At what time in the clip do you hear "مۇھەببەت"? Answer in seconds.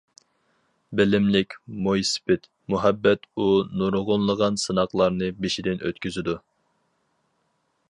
2.75-3.29